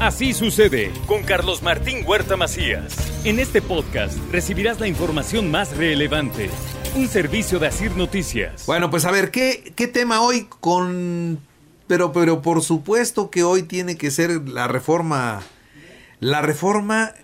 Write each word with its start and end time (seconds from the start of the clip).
Así 0.00 0.34
sucede 0.34 0.92
con 1.06 1.22
Carlos 1.22 1.62
Martín 1.62 2.04
Huerta 2.06 2.36
Macías. 2.36 2.94
En 3.24 3.38
este 3.38 3.62
podcast 3.62 4.18
recibirás 4.30 4.78
la 4.78 4.88
información 4.88 5.50
más 5.50 5.74
relevante. 5.74 6.50
Un 6.94 7.08
servicio 7.08 7.58
de 7.58 7.68
Asir 7.68 7.96
Noticias. 7.96 8.66
Bueno, 8.66 8.90
pues 8.90 9.06
a 9.06 9.10
ver, 9.10 9.30
¿qué, 9.30 9.72
qué 9.74 9.88
tema 9.88 10.20
hoy 10.20 10.48
con... 10.60 11.40
Pero, 11.86 12.12
pero 12.12 12.42
por 12.42 12.62
supuesto 12.62 13.30
que 13.30 13.42
hoy 13.42 13.62
tiene 13.62 13.96
que 13.96 14.10
ser 14.10 14.46
la 14.46 14.68
reforma... 14.68 15.40
La 16.20 16.42
reforma 16.42 17.14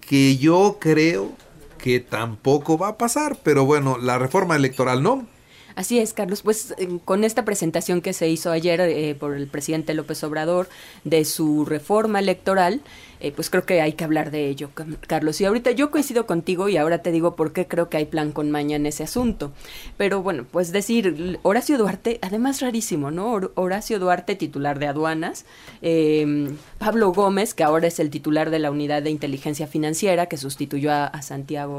que 0.00 0.36
yo 0.36 0.76
creo 0.78 1.32
que 1.78 1.98
tampoco 1.98 2.76
va 2.76 2.88
a 2.88 2.98
pasar, 2.98 3.38
pero 3.42 3.64
bueno, 3.64 3.96
la 3.96 4.18
reforma 4.18 4.54
electoral 4.54 5.02
no. 5.02 5.26
Así 5.78 6.00
es, 6.00 6.12
Carlos. 6.12 6.42
Pues 6.42 6.74
con 7.04 7.22
esta 7.22 7.44
presentación 7.44 8.00
que 8.00 8.12
se 8.12 8.28
hizo 8.28 8.50
ayer 8.50 8.80
eh, 8.80 9.14
por 9.14 9.36
el 9.36 9.46
presidente 9.46 9.94
López 9.94 10.24
Obrador 10.24 10.68
de 11.04 11.24
su 11.24 11.64
reforma 11.64 12.18
electoral, 12.18 12.80
eh, 13.20 13.30
pues 13.30 13.48
creo 13.48 13.64
que 13.64 13.80
hay 13.80 13.92
que 13.92 14.02
hablar 14.02 14.32
de 14.32 14.48
ello, 14.48 14.70
Carlos. 15.06 15.40
Y 15.40 15.44
ahorita 15.44 15.70
yo 15.70 15.92
coincido 15.92 16.26
contigo 16.26 16.68
y 16.68 16.78
ahora 16.78 16.98
te 16.98 17.12
digo 17.12 17.36
por 17.36 17.52
qué 17.52 17.68
creo 17.68 17.88
que 17.88 17.96
hay 17.96 18.06
plan 18.06 18.32
con 18.32 18.50
maña 18.50 18.74
en 18.74 18.86
ese 18.86 19.04
asunto. 19.04 19.52
Pero 19.96 20.20
bueno, 20.20 20.46
pues 20.50 20.72
decir, 20.72 21.38
Horacio 21.44 21.78
Duarte, 21.78 22.18
además 22.22 22.60
rarísimo, 22.60 23.12
¿no? 23.12 23.38
Horacio 23.54 24.00
Duarte, 24.00 24.34
titular 24.34 24.80
de 24.80 24.88
aduanas, 24.88 25.44
em, 25.80 26.56
Pablo 26.78 27.12
Gómez, 27.12 27.54
que 27.54 27.62
ahora 27.62 27.86
es 27.86 28.00
el 28.00 28.10
titular 28.10 28.50
de 28.50 28.58
la 28.58 28.72
unidad 28.72 29.04
de 29.04 29.10
inteligencia 29.10 29.68
financiera, 29.68 30.26
que 30.26 30.38
sustituyó 30.38 30.90
a, 30.92 31.22
Santiago 31.22 31.78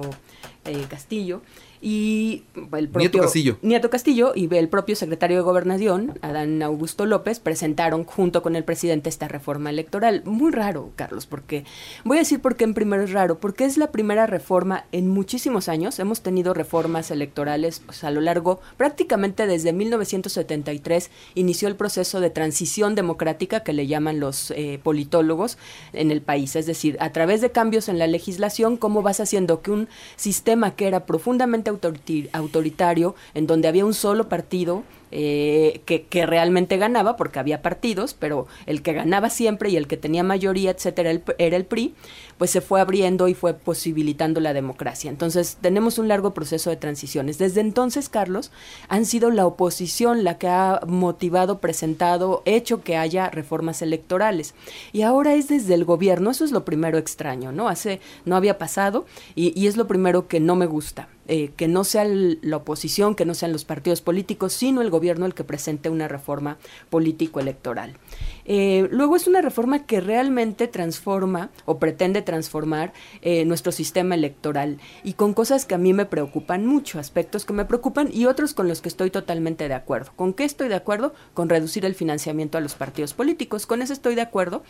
eh, 0.63 0.85
Castillo 0.89 1.41
y 1.81 2.43
el 2.55 2.89
propio 2.89 2.99
Nieto 2.99 3.19
Castillo. 3.19 3.57
Nieto 3.61 3.89
Castillo 3.89 4.33
y 4.35 4.53
el 4.53 4.67
propio 4.67 4.95
secretario 4.95 5.37
de 5.37 5.43
Gobernación, 5.43 6.19
Adán 6.21 6.61
Augusto 6.61 7.05
López, 7.05 7.39
presentaron 7.39 8.03
junto 8.03 8.41
con 8.41 8.55
el 8.55 8.63
presidente 8.63 9.09
esta 9.09 9.27
reforma 9.27 9.69
electoral. 9.69 10.23
Muy 10.25 10.51
raro, 10.51 10.91
Carlos, 10.95 11.25
porque 11.25 11.63
voy 12.03 12.17
a 12.17 12.21
decir 12.21 12.41
por 12.41 12.55
qué 12.55 12.65
en 12.65 12.73
primero 12.73 13.03
es 13.03 13.11
raro, 13.11 13.39
porque 13.39 13.65
es 13.65 13.77
la 13.77 13.91
primera 13.91 14.27
reforma 14.27 14.85
en 14.91 15.07
muchísimos 15.07 15.69
años. 15.69 15.99
Hemos 15.99 16.21
tenido 16.21 16.53
reformas 16.53 17.11
electorales 17.11 17.81
pues, 17.85 18.03
a 18.03 18.11
lo 18.11 18.19
largo, 18.19 18.59
prácticamente 18.75 19.47
desde 19.47 19.71
1973 19.71 21.09
inició 21.35 21.67
el 21.67 21.75
proceso 21.75 22.19
de 22.19 22.29
transición 22.29 22.95
democrática 22.95 23.63
que 23.63 23.73
le 23.73 23.87
llaman 23.87 24.19
los 24.19 24.51
eh, 24.51 24.79
politólogos 24.83 25.57
en 25.93 26.11
el 26.11 26.21
país. 26.21 26.55
Es 26.55 26.65
decir, 26.65 26.97
a 26.99 27.11
través 27.11 27.41
de 27.41 27.51
cambios 27.51 27.87
en 27.87 27.99
la 27.99 28.07
legislación, 28.07 28.75
cómo 28.75 29.01
vas 29.01 29.19
haciendo 29.19 29.61
que 29.61 29.71
un 29.71 29.87
sistema 30.15 30.75
que 30.75 30.87
era 30.87 31.05
profundamente 31.05 31.68
autoritario, 31.69 33.15
en 33.33 33.47
donde 33.47 33.67
había 33.67 33.85
un 33.85 33.93
solo 33.93 34.27
partido 34.27 34.83
eh, 35.11 35.81
que, 35.85 36.25
realmente 36.25 36.77
ganaba, 36.77 37.17
porque 37.17 37.39
había 37.39 37.61
partidos, 37.61 38.13
pero 38.13 38.47
el 38.65 38.81
que 38.81 38.93
ganaba 38.93 39.29
siempre 39.29 39.69
y 39.69 39.77
el 39.77 39.87
que 39.87 39.97
tenía 39.97 40.23
mayoría, 40.23 40.71
etcétera, 40.71 41.19
era 41.37 41.57
el 41.57 41.65
PRI, 41.65 41.95
pues 42.37 42.51
se 42.51 42.61
fue 42.61 42.79
abriendo 42.79 43.27
y 43.27 43.33
fue 43.33 43.53
posibilitando 43.53 44.39
la 44.39 44.53
democracia. 44.53 45.09
Entonces, 45.09 45.57
tenemos 45.61 45.97
un 45.97 46.07
largo 46.07 46.33
proceso 46.33 46.69
de 46.69 46.77
transiciones. 46.77 47.37
Desde 47.37 47.61
entonces, 47.61 48.07
Carlos, 48.07 48.51
han 48.87 49.05
sido 49.05 49.31
la 49.31 49.45
oposición 49.45 50.23
la 50.23 50.37
que 50.37 50.47
ha 50.47 50.81
motivado, 50.87 51.59
presentado, 51.59 52.43
hecho 52.45 52.83
que 52.83 52.95
haya 52.95 53.29
reformas 53.29 53.81
electorales. 53.81 54.53
Y 54.93 55.01
ahora 55.01 55.33
es 55.33 55.47
desde 55.47 55.73
el 55.73 55.85
gobierno, 55.85 56.31
eso 56.31 56.45
es 56.45 56.51
lo 56.51 56.65
primero 56.65 56.97
extraño, 56.97 57.51
¿no? 57.51 57.67
Hace, 57.67 57.99
no 58.25 58.35
había 58.35 58.57
pasado 58.57 59.05
y, 59.35 59.59
y 59.59 59.67
es 59.67 59.75
lo 59.75 59.87
primero 59.87 60.27
que 60.27 60.39
no 60.39 60.55
me 60.55 60.65
gusta. 60.65 61.09
Eh, 61.31 61.51
que 61.55 61.67
no 61.67 61.83
sea 61.83 62.05
la 62.07 62.57
oposición, 62.57 63.13
que 63.13 63.23
no 63.23 63.35
sean 63.35 63.51
los 63.51 63.63
partidos 63.63 64.01
políticos, 64.01 64.51
sino 64.51 64.81
el 64.81 64.89
gobierno 64.89 64.98
el 65.03 65.33
que 65.33 65.43
presente 65.43 65.89
una 65.89 66.07
reforma 66.07 66.57
político-electoral. 66.89 67.97
Eh, 68.45 68.87
luego 68.91 69.15
es 69.15 69.27
una 69.27 69.41
reforma 69.41 69.85
que 69.85 70.01
realmente 70.01 70.67
transforma 70.67 71.49
o 71.65 71.77
pretende 71.77 72.21
transformar 72.21 72.93
eh, 73.21 73.45
nuestro 73.45 73.71
sistema 73.71 74.15
electoral 74.15 74.79
y 75.03 75.13
con 75.13 75.33
cosas 75.33 75.65
que 75.65 75.75
a 75.75 75.77
mí 75.77 75.93
me 75.93 76.05
preocupan 76.05 76.65
mucho, 76.65 76.99
aspectos 76.99 77.45
que 77.45 77.53
me 77.53 77.65
preocupan 77.65 78.09
y 78.11 78.25
otros 78.25 78.53
con 78.53 78.67
los 78.67 78.81
que 78.81 78.89
estoy 78.89 79.11
totalmente 79.11 79.67
de 79.67 79.73
acuerdo. 79.73 80.11
¿Con 80.15 80.33
qué 80.33 80.45
estoy 80.45 80.67
de 80.67 80.75
acuerdo? 80.75 81.13
Con 81.33 81.49
reducir 81.49 81.85
el 81.85 81.95
financiamiento 81.95 82.57
a 82.57 82.61
los 82.61 82.75
partidos 82.75 83.13
políticos. 83.13 83.65
Con 83.65 83.81
eso 83.81 83.93
estoy 83.93 84.15
de 84.15 84.21
acuerdo. 84.21 84.63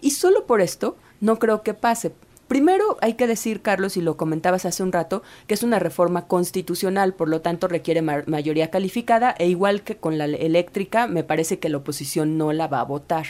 Y 0.00 0.10
solo 0.10 0.46
por 0.46 0.60
esto 0.60 0.96
no 1.20 1.38
creo 1.38 1.62
que 1.62 1.74
pase. 1.74 2.12
Primero 2.48 2.96
hay 3.02 3.14
que 3.14 3.26
decir, 3.26 3.60
Carlos, 3.60 3.98
y 3.98 4.00
lo 4.00 4.16
comentabas 4.16 4.64
hace 4.64 4.82
un 4.82 4.90
rato, 4.90 5.22
que 5.46 5.54
es 5.54 5.62
una 5.62 5.78
reforma 5.78 6.26
constitucional, 6.26 7.12
por 7.12 7.28
lo 7.28 7.42
tanto 7.42 7.68
requiere 7.68 8.00
mayoría 8.00 8.70
calificada 8.70 9.34
e 9.38 9.48
igual 9.48 9.82
que 9.82 9.96
con 9.96 10.16
la 10.16 10.24
eléctrica, 10.24 11.06
me 11.06 11.24
parece 11.24 11.58
que 11.58 11.68
la 11.68 11.76
oposición 11.76 12.38
no 12.38 12.52
la 12.54 12.66
va 12.66 12.80
a 12.80 12.84
votar. 12.84 13.26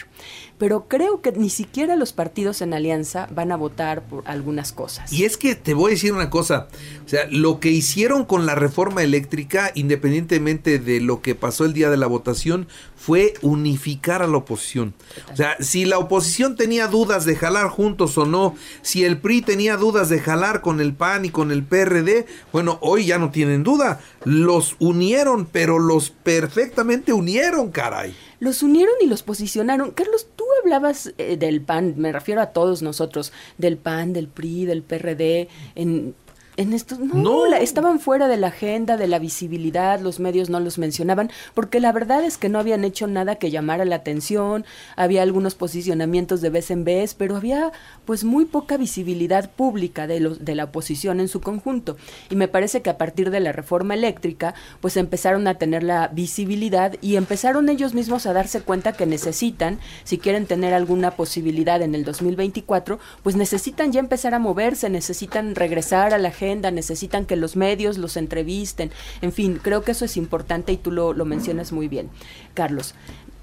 Pero 0.56 0.87
creo 0.87 1.21
que 1.21 1.33
ni 1.33 1.51
siquiera 1.51 1.97
los 1.97 2.12
partidos 2.12 2.62
en 2.62 2.75
alianza 2.75 3.29
van 3.34 3.51
a 3.51 3.56
votar 3.56 4.03
por 4.03 4.23
algunas 4.29 4.73
cosas. 4.73 5.12
Y 5.12 5.25
es 5.25 5.37
que 5.37 5.56
te 5.56 5.75
voy 5.75 5.91
a 5.91 5.95
decir 5.95 6.12
una 6.12 6.31
cosa, 6.31 6.69
o 7.05 7.09
sea, 7.09 7.27
lo 7.31 7.59
que 7.59 7.71
hicieron 7.71 8.25
con 8.25 8.47
la 8.47 8.55
reforma 8.55 9.03
eléctrica, 9.03 9.73
independientemente 9.75 10.79
de 10.79 11.00
lo 11.00 11.23
que 11.23 11.35
pasó 11.35 11.65
el 11.65 11.73
día 11.73 11.91
de 11.91 11.97
la 11.97 12.06
votación, 12.06 12.69
fue 12.97 13.35
unificar 13.43 14.23
a 14.23 14.27
la 14.27 14.39
oposición. 14.39 14.95
O 15.33 15.37
sea, 15.37 15.56
si 15.61 15.85
la 15.85 15.99
oposición 15.99 16.56
tenía 16.56 16.87
dudas 16.87 17.25
de 17.25 17.37
jalar 17.37 17.69
juntos 17.69 18.17
o 18.19 18.25
no, 18.27 18.55
si 18.83 19.08
el 19.09 19.19
PRI 19.19 19.43
tenía 19.43 19.77
dudas 19.77 20.11
de 20.11 20.21
jalar 20.21 20.61
con 20.61 20.81
el 20.81 20.95
PAN 20.95 21.25
y 21.25 21.31
con 21.31 21.51
el 21.51 21.65
PRD, 21.65 22.27
bueno, 22.53 22.79
hoy 22.83 23.07
ya 23.07 23.19
no 23.19 23.31
tienen 23.31 23.65
duda. 23.65 24.01
Los 24.25 24.77
unieron, 24.79 25.47
pero 25.47 25.79
los 25.79 26.11
perfectamente 26.11 27.15
unieron, 27.15 27.71
caray. 27.71 28.15
Los 28.39 28.63
unieron 28.63 28.95
y 29.01 29.07
los 29.07 29.23
posicionaron. 29.23 29.93
Carlos, 29.93 30.29
tú 30.37 30.45
hablabas 30.63 31.15
eh, 31.17 31.39
del 31.39 31.63
PAN, 31.63 31.95
me 31.97 32.13
refiero 32.13 32.43
a 32.43 32.49
todos 32.49 32.83
nosotros, 32.83 33.33
del 33.57 33.79
PAN, 33.79 34.13
del 34.13 34.29
PRI, 34.29 34.67
del 34.67 34.83
PRD, 34.83 35.49
en 35.75 36.15
en 36.59 36.73
estos 36.73 36.99
no, 36.99 37.47
estaban 37.55 38.01
fuera 38.01 38.27
de 38.27 38.37
la 38.37 38.49
agenda, 38.49 38.97
de 38.97 39.07
la 39.07 39.21
visibilidad, 39.21 40.01
los 40.01 40.19
medios 40.19 40.51
no 40.51 40.59
los 40.59 40.77
mencionaban, 40.77 41.31
porque 41.55 41.79
la 41.79 41.93
verdad 41.93 42.25
es 42.25 42.37
que 42.37 42.49
no 42.49 42.59
habían 42.59 42.83
hecho 42.83 43.07
nada 43.07 43.37
que 43.37 43.53
llamara 43.53 43.85
la 43.85 43.95
atención, 43.95 44.65
había 44.97 45.23
algunos 45.23 45.55
posicionamientos 45.55 46.41
de 46.41 46.51
vez 46.51 46.73
en 46.73 46.83
vez, 46.83 47.15
pero 47.15 47.37
había 47.37 47.71
pues 48.05 48.25
muy 48.25 48.45
poca 48.45 48.77
visibilidad 48.77 49.53
pública 49.53 50.09
de 50.09 50.19
los 50.19 50.45
de 50.45 50.57
la 50.57 50.65
oposición 50.65 51.21
en 51.21 51.29
su 51.29 51.41
conjunto. 51.41 51.97
Y 52.29 52.35
me 52.35 52.49
parece 52.49 52.83
que 52.83 52.91
a 52.91 52.99
partir 52.99 53.31
de 53.31 53.39
la 53.39 53.53
reforma 53.53 53.95
eléctrica, 53.95 54.55
pues 54.81 54.97
empezaron 54.97 55.47
a 55.47 55.59
tener 55.59 55.85
la 55.85 56.09
visibilidad 56.09 56.97
y 57.01 57.15
empezaron 57.15 57.69
ellos 57.69 57.95
mismos 57.95 58.27
a 58.27 58.33
darse 58.33 58.63
cuenta 58.63 58.95
que 58.95 59.07
necesitan, 59.07 59.79
si 60.03 60.19
quieren 60.19 60.47
tener 60.47 60.75
alguna 60.75 61.13
posibilidad 61.13 61.81
en 61.83 61.95
el 61.95 62.05
2024, 62.05 62.99
pues 63.23 63.37
necesitan 63.37 63.93
ya 63.93 64.01
empezar 64.01 64.35
a 64.35 64.41
moverse, 64.41 64.91
necesitan 64.91 65.55
regresar 65.55 66.15
a 66.15 66.19
la 66.19 66.31
agenda 66.31 66.48
necesitan 66.57 67.27
que 67.27 67.37
los 67.37 67.57
medios 67.57 67.99
los 67.99 68.17
entrevisten, 68.17 68.91
en 69.23 69.33
fin, 69.33 69.61
creo 69.63 69.83
que 69.83 69.93
eso 69.93 70.05
es 70.05 70.17
importante 70.17 70.73
y 70.73 70.77
tú 70.77 70.91
lo, 70.91 71.13
lo 71.13 71.25
mencionas 71.25 71.73
muy 71.73 71.89
bien, 71.89 72.11
Carlos. 72.55 72.95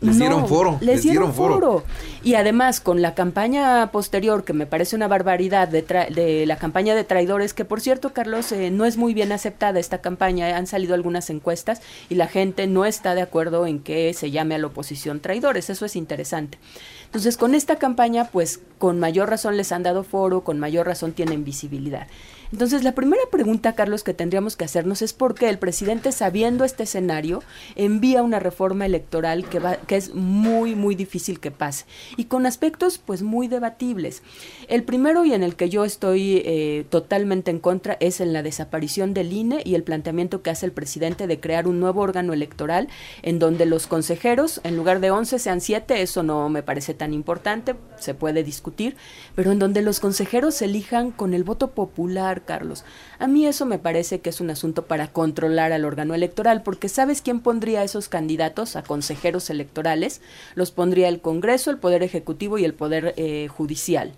Les 0.02 0.18
dieron 0.20 0.48
foro. 0.48 0.78
Les, 0.82 1.04
dieron, 1.04 1.34
foro. 1.34 1.84
Y 2.22 2.36
además, 2.36 2.82
con 2.82 3.02
la 3.02 3.16
campaña 3.16 3.92
posterior, 3.92 4.44
que 4.44 4.54
me 4.54 4.66
parece 4.66 4.96
una 4.96 5.08
barbaridad, 5.08 5.68
de, 5.68 5.82
de 5.82 6.46
la 6.46 6.58
campaña 6.58 6.96
de 6.96 7.04
traidores, 7.04 7.54
que 7.54 7.66
por 7.66 7.80
cierto, 7.80 8.14
Carlos, 8.14 8.52
eh, 8.52 8.72
no 8.72 8.86
es 8.86 8.98
muy 8.98 9.14
bien 9.14 9.32
aceptada 9.32 9.80
esta 9.80 10.02
campaña. 10.02 10.58
Han 10.58 10.68
salido 10.68 10.96
algunas 10.96 11.30
encuestas 11.30 11.82
y 12.10 12.16
la 12.16 12.28
gente 12.28 12.68
no 12.68 12.86
está 12.86 13.16
de 13.16 13.22
acuerdo 13.22 13.66
en 13.68 13.80
que 13.80 14.14
se 14.14 14.32
llame 14.32 14.56
a 14.56 14.58
la 14.58 14.68
oposición 14.68 15.22
traidores. 15.22 15.70
Eso 15.70 15.86
es 15.86 15.96
interesante. 15.96 16.60
Entonces, 17.06 17.38
con 17.38 17.56
esta 17.56 17.78
campaña, 17.78 18.26
pues 18.26 18.60
con 18.78 19.00
mayor 19.00 19.30
razón 19.30 19.56
les 19.56 19.72
han 19.72 19.84
dado 19.84 20.04
foro, 20.04 20.44
con 20.44 20.60
mayor 20.60 20.86
razón 20.86 21.14
tienen 21.14 21.46
visibilidad. 21.46 22.08
Entonces, 22.51 22.83
la 22.83 22.94
primera 22.94 23.23
pregunta, 23.31 23.73
Carlos, 23.73 24.03
que 24.03 24.13
tendríamos 24.13 24.56
que 24.56 24.66
hacernos 24.66 25.01
es 25.01 25.13
por 25.13 25.35
qué 25.35 25.50
el 25.50 25.59
presidente, 25.59 26.11
sabiendo 26.11 26.63
este 26.63 26.83
escenario, 26.83 27.44
envía 27.75 28.23
una 28.23 28.39
reforma 28.39 28.85
electoral 28.85 29.47
que, 29.50 29.59
va, 29.59 29.78
que 29.78 29.95
es 29.95 30.13
muy, 30.13 30.75
muy 30.75 30.95
difícil 30.95 31.39
que 31.39 31.51
pase. 31.51 31.85
Y 32.17 32.25
con 32.25 32.45
aspectos, 32.45 32.97
pues, 32.97 33.22
muy 33.22 33.47
debatibles. 33.47 34.24
El 34.68 34.83
primero 34.83 35.25
y 35.25 35.33
en 35.33 35.44
el 35.44 35.56
que 35.56 35.69
yo 35.69 35.86
estoy 35.86 36.42
eh, 36.45 36.86
totalmente 36.89 37.51
en 37.51 37.59
contra 37.59 37.97
es 38.00 38.21
en 38.21 38.33
la 38.33 38.44
desaparición 38.44 39.13
del 39.13 39.33
INE 39.33 39.62
y 39.65 39.75
el 39.75 39.83
planteamiento 39.83 40.41
que 40.41 40.50
hace 40.50 40.65
el 40.65 40.71
presidente 40.71 41.27
de 41.27 41.39
crear 41.39 41.68
un 41.68 41.80
nuevo 41.80 42.01
órgano 42.01 42.33
electoral 42.33 42.88
en 43.21 43.39
donde 43.39 43.65
los 43.65 43.88
consejeros, 43.88 44.62
en 44.63 44.75
lugar 44.75 45.00
de 45.00 45.12
11, 45.12 45.39
sean 45.39 45.62
7, 45.62 46.01
eso 46.01 46.24
no 46.24 46.50
me 46.50 46.63
parece 46.63 46.94
tan 46.94 47.13
importante, 47.13 47.75
se 48.00 48.13
puede 48.13 48.44
discutir, 48.44 48.95
pero 49.36 49.51
en 49.51 49.59
donde 49.59 49.81
los 49.81 50.00
consejeros 50.00 50.56
se 50.56 50.65
elijan 50.65 51.12
con 51.12 51.33
el 51.33 51.44
voto 51.44 51.71
popular, 51.71 52.44
Carlos. 52.45 52.86
A 53.19 53.27
mí 53.27 53.45
eso 53.45 53.65
me 53.65 53.80
parece 53.80 54.21
que 54.21 54.30
es 54.30 54.42
un 54.42 54.50
asunto 54.50 54.86
para 54.86 55.07
controlar 55.07 55.71
al 55.71 55.86
órgano 55.86 56.13
electoral, 56.13 56.63
porque 56.63 56.89
¿sabes 56.89 57.21
quién 57.21 57.39
pondría 57.39 57.81
a 57.81 57.83
esos 57.83 58.07
candidatos 58.07 58.75
a 58.75 58.83
consejeros 58.83 59.50
electorales? 59.50 60.21
Los 60.56 60.71
pondría 60.71 61.09
el 61.09 61.21
Congreso, 61.21 61.71
el 61.71 61.77
Poder 61.77 62.03
Ejecutivo 62.03 62.57
y 62.57 62.65
el 62.65 62.74
Poder 62.74 63.13
eh, 63.18 63.47
Judicial. 63.50 64.13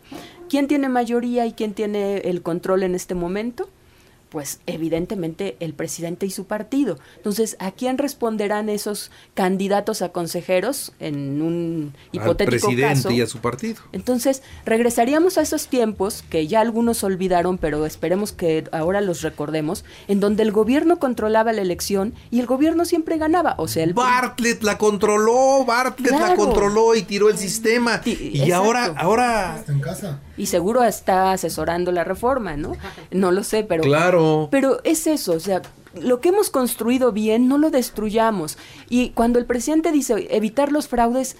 ¿Quién 0.49 0.67
tiene 0.67 0.89
mayoría 0.89 1.45
y 1.45 1.53
quién 1.53 1.73
tiene 1.73 2.17
el 2.19 2.41
control 2.41 2.83
en 2.83 2.95
este 2.95 3.15
momento? 3.15 3.69
Pues 4.29 4.59
evidentemente 4.65 5.57
el 5.59 5.73
presidente 5.73 6.25
y 6.25 6.31
su 6.31 6.45
partido. 6.45 6.97
Entonces, 7.17 7.55
¿a 7.59 7.71
quién 7.71 7.97
responderán 7.97 8.69
esos 8.69 9.11
candidatos 9.33 10.01
a 10.01 10.09
consejeros 10.09 10.93
en 10.99 11.41
un 11.41 11.93
hipotético 12.11 12.67
Al 12.67 12.75
presidente 12.75 13.13
y 13.13 13.21
a 13.21 13.27
su 13.27 13.39
partido. 13.39 13.81
Entonces, 13.91 14.43
regresaríamos 14.65 15.37
a 15.37 15.41
esos 15.41 15.67
tiempos 15.67 16.23
que 16.29 16.47
ya 16.47 16.61
algunos 16.61 17.03
olvidaron, 17.03 17.57
pero 17.57 17.85
esperemos 17.85 18.31
que 18.31 18.67
ahora 18.71 19.01
los 19.01 19.21
recordemos, 19.21 19.85
en 20.07 20.19
donde 20.19 20.43
el 20.43 20.51
gobierno 20.51 20.99
controlaba 20.99 21.53
la 21.53 21.61
elección 21.61 22.13
y 22.31 22.39
el 22.39 22.45
gobierno 22.45 22.85
siempre 22.85 23.17
ganaba, 23.17 23.55
o 23.57 23.67
sea, 23.67 23.83
el 23.83 23.93
Bartlett 23.93 24.63
la 24.63 24.77
controló, 24.77 25.65
Bartlett 25.65 26.11
la 26.11 26.35
controló 26.35 26.95
y 26.95 27.03
tiró 27.03 27.29
el 27.29 27.37
sistema. 27.37 28.01
y 28.05 28.51
ahora 28.51 28.93
ahora 28.97 29.57
está 29.59 29.71
en 29.71 29.79
casa. 29.79 30.19
Y 30.37 30.45
seguro 30.45 30.83
está 30.83 31.31
asesorando 31.31 31.91
la 31.91 32.03
reforma, 32.03 32.55
¿no? 32.55 32.73
No 33.11 33.31
lo 33.31 33.43
sé, 33.43 33.63
pero 33.63 33.83
Claro 33.83 34.47
pero 34.51 34.79
es 34.83 35.07
eso, 35.07 35.33
o 35.33 35.39
sea, 35.39 35.61
lo 35.99 36.19
que 36.19 36.29
hemos 36.29 36.49
construido 36.49 37.11
bien, 37.11 37.47
no 37.47 37.57
lo 37.57 37.69
destruyamos. 37.69 38.57
Y 38.89 39.09
cuando 39.09 39.39
el 39.39 39.45
presidente 39.45 39.91
dice 39.91 40.27
evitar 40.29 40.71
los 40.71 40.87
fraudes, 40.87 41.37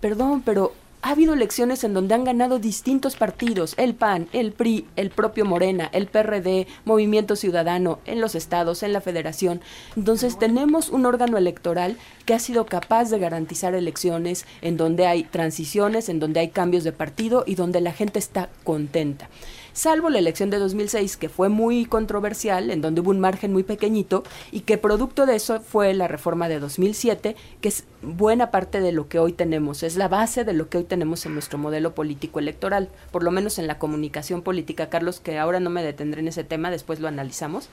perdón, 0.00 0.42
pero 0.44 0.72
ha 1.02 1.10
habido 1.10 1.34
elecciones 1.34 1.82
en 1.84 1.94
donde 1.94 2.14
han 2.14 2.24
ganado 2.24 2.58
distintos 2.58 3.16
partidos, 3.16 3.74
el 3.78 3.94
PAN, 3.94 4.28
el 4.32 4.52
PRI, 4.52 4.86
el 4.96 5.10
propio 5.10 5.44
Morena, 5.44 5.88
el 5.92 6.06
PRD, 6.06 6.66
Movimiento 6.84 7.36
Ciudadano, 7.36 8.00
en 8.04 8.20
los 8.20 8.34
estados, 8.34 8.82
en 8.82 8.92
la 8.92 9.00
federación. 9.00 9.60
Entonces 9.96 10.38
tenemos 10.38 10.90
un 10.90 11.06
órgano 11.06 11.38
electoral 11.38 11.96
que 12.26 12.34
ha 12.34 12.38
sido 12.38 12.66
capaz 12.66 13.10
de 13.10 13.18
garantizar 13.18 13.74
elecciones 13.74 14.44
en 14.62 14.76
donde 14.76 15.06
hay 15.06 15.24
transiciones, 15.24 16.08
en 16.08 16.20
donde 16.20 16.40
hay 16.40 16.48
cambios 16.48 16.84
de 16.84 16.92
partido 16.92 17.44
y 17.46 17.54
donde 17.54 17.80
la 17.80 17.92
gente 17.92 18.18
está 18.18 18.50
contenta 18.64 19.28
salvo 19.72 20.10
la 20.10 20.18
elección 20.18 20.50
de 20.50 20.58
2006, 20.58 21.16
que 21.16 21.28
fue 21.28 21.48
muy 21.48 21.84
controversial, 21.84 22.70
en 22.70 22.80
donde 22.80 23.00
hubo 23.00 23.10
un 23.10 23.20
margen 23.20 23.52
muy 23.52 23.62
pequeñito, 23.62 24.22
y 24.52 24.60
que 24.60 24.78
producto 24.78 25.26
de 25.26 25.36
eso 25.36 25.60
fue 25.60 25.94
la 25.94 26.08
reforma 26.08 26.48
de 26.48 26.60
2007, 26.60 27.36
que 27.60 27.68
es 27.68 27.84
buena 28.02 28.50
parte 28.50 28.80
de 28.80 28.92
lo 28.92 29.08
que 29.08 29.18
hoy 29.18 29.32
tenemos, 29.32 29.82
es 29.82 29.96
la 29.96 30.08
base 30.08 30.44
de 30.44 30.52
lo 30.52 30.68
que 30.68 30.78
hoy 30.78 30.84
tenemos 30.84 31.26
en 31.26 31.34
nuestro 31.34 31.58
modelo 31.58 31.94
político 31.94 32.38
electoral, 32.38 32.88
por 33.10 33.22
lo 33.22 33.30
menos 33.30 33.58
en 33.58 33.66
la 33.66 33.78
comunicación 33.78 34.42
política, 34.42 34.88
Carlos, 34.88 35.20
que 35.20 35.38
ahora 35.38 35.60
no 35.60 35.70
me 35.70 35.82
detendré 35.82 36.20
en 36.20 36.28
ese 36.28 36.44
tema, 36.44 36.70
después 36.70 37.00
lo 37.00 37.08
analizamos, 37.08 37.68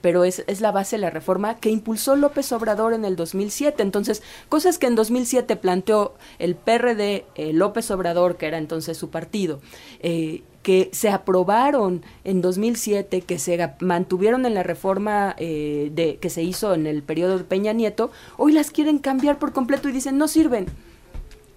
pero 0.00 0.24
es, 0.24 0.44
es 0.46 0.60
la 0.60 0.72
base 0.72 0.96
de 0.96 1.02
la 1.02 1.10
reforma 1.10 1.56
que 1.56 1.70
impulsó 1.70 2.16
López 2.16 2.52
Obrador 2.52 2.92
en 2.92 3.04
el 3.04 3.16
2007. 3.16 3.82
Entonces, 3.82 4.22
cosas 4.48 4.78
que 4.78 4.86
en 4.86 4.94
2007 4.94 5.56
planteó 5.56 6.14
el 6.38 6.54
PRD, 6.54 7.24
eh, 7.34 7.52
López 7.52 7.90
Obrador, 7.90 8.36
que 8.36 8.46
era 8.46 8.58
entonces 8.58 8.96
su 8.96 9.10
partido, 9.10 9.60
eh, 10.00 10.42
que 10.62 10.90
se 10.92 11.08
aprobaron 11.08 12.02
en 12.24 12.40
2007, 12.40 13.22
que 13.22 13.38
se 13.38 13.70
mantuvieron 13.80 14.46
en 14.46 14.54
la 14.54 14.62
reforma 14.62 15.34
eh, 15.38 15.90
de, 15.94 16.16
que 16.16 16.30
se 16.30 16.42
hizo 16.42 16.74
en 16.74 16.86
el 16.86 17.02
periodo 17.02 17.38
de 17.38 17.44
Peña 17.44 17.72
Nieto, 17.72 18.10
hoy 18.36 18.52
las 18.52 18.70
quieren 18.70 18.98
cambiar 18.98 19.38
por 19.38 19.52
completo 19.52 19.88
y 19.88 19.92
dicen 19.92 20.18
no 20.18 20.28
sirven. 20.28 20.66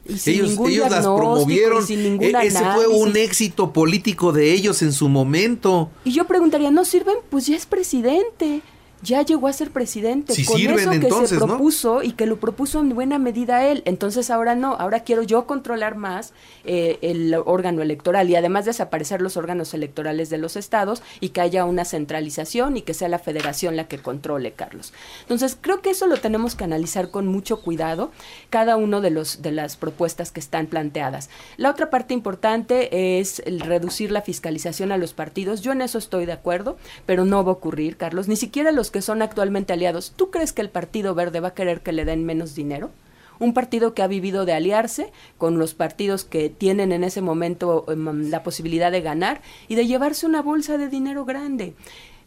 Y 0.08 0.20
sin 0.20 0.36
ellos, 0.36 0.50
ningún 0.50 0.72
ellos 0.72 0.90
las 0.92 1.02
promovieron. 1.02 1.84
E, 1.90 2.32
ese 2.44 2.64
fue 2.76 2.88
un 2.88 3.18
éxito 3.18 3.74
político 3.74 4.32
de 4.32 4.54
ellos 4.54 4.82
en 4.84 4.94
su 4.94 5.10
momento. 5.10 5.90
Y 6.04 6.12
yo 6.12 6.26
preguntaría, 6.26 6.70
¿no 6.70 6.86
sirven? 6.86 7.16
Pues 7.30 7.48
ya 7.48 7.56
es 7.56 7.66
presidente 7.66 8.62
ya 9.06 9.22
llegó 9.22 9.48
a 9.48 9.54
ser 9.54 9.72
presidente 9.72 10.34
con 10.46 10.60
eso 10.60 10.90
que 10.92 11.28
se 11.28 11.38
propuso 11.38 12.04
y 12.04 12.14
que 12.14 12.26
lo 12.26 12.38
propuso 12.38 12.80
en 12.80 12.90
buena 12.90 13.20
medida 13.20 13.66
él. 13.66 13.84
Entonces 13.86 14.30
ahora 14.30 14.56
no, 14.56 14.74
ahora 14.74 15.02
quiero 15.02 15.22
yo 15.24 15.46
controlar 15.46 15.96
más 15.96 16.34
eh, 16.64 16.98
el 17.02 17.34
órgano 17.36 17.82
electoral 17.82 18.30
y 18.30 18.36
además 18.36 18.66
desaparecer 18.66 19.22
los 19.22 19.38
órganos 19.38 19.74
electorales 19.74 20.30
de 20.30 20.40
los 20.40 20.56
estados 20.56 21.04
y 21.20 21.30
que 21.30 21.42
haya 21.42 21.66
una 21.66 21.86
centralización 21.86 22.78
y 22.78 22.82
que 22.82 22.94
sea 22.94 23.08
la 23.08 23.20
federación 23.20 23.76
la 23.76 23.88
que 23.88 24.00
controle, 24.00 24.52
Carlos. 24.54 24.92
Entonces 25.22 25.58
creo 25.60 25.82
que 25.82 25.92
eso 25.92 26.08
lo 26.08 26.18
tenemos 26.18 26.56
que 26.56 26.64
analizar 26.64 27.12
con 27.12 27.28
mucho 27.28 27.62
cuidado, 27.62 28.12
cada 28.50 28.76
uno 28.76 29.02
de 29.02 29.12
los 29.12 29.42
de 29.42 29.52
las 29.52 29.78
propuestas 29.78 30.32
que 30.32 30.40
están 30.40 30.66
planteadas. 30.68 31.30
La 31.58 31.70
otra 31.70 31.90
parte 31.90 32.14
importante 32.14 33.20
es 33.20 33.42
el 33.46 33.60
reducir 33.60 34.12
la 34.12 34.22
fiscalización 34.22 34.92
a 34.92 34.98
los 34.98 35.14
partidos. 35.14 35.62
Yo 35.62 35.72
en 35.72 35.82
eso 35.82 35.98
estoy 35.98 36.26
de 36.26 36.34
acuerdo, 36.34 36.78
pero 37.06 37.26
no 37.26 37.44
va 37.44 37.52
a 37.52 37.54
ocurrir, 37.56 37.98
Carlos. 37.98 38.28
Ni 38.28 38.36
siquiera 38.36 38.72
los 38.72 38.92
que 38.96 39.02
son 39.02 39.22
actualmente 39.22 39.74
aliados, 39.74 40.14
¿tú 40.16 40.32
crees 40.32 40.54
que 40.54 40.62
el 40.62 40.70
Partido 40.70 41.14
Verde 41.14 41.42
va 41.42 41.50
a 41.50 41.54
querer 41.54 41.82
que 41.82 41.92
le 41.92 42.06
den 42.06 42.24
menos 42.24 42.56
dinero? 42.56 42.92
Un 43.40 43.54
partido 43.54 43.94
que 43.94 44.02
ha 44.02 44.08
vivido 44.08 44.46
de 44.46 44.54
aliarse 44.54 45.12
con 45.38 45.60
los 45.60 45.74
partidos 45.74 46.24
que 46.24 46.50
tienen 46.50 46.94
en 46.94 47.04
ese 47.04 47.20
momento 47.20 47.84
em, 47.90 48.30
la 48.30 48.42
posibilidad 48.42 48.94
de 48.94 49.02
ganar 49.02 49.42
y 49.68 49.76
de 49.76 49.86
llevarse 49.86 50.26
una 50.26 50.42
bolsa 50.42 50.78
de 50.78 50.88
dinero 50.88 51.26
grande. 51.26 51.74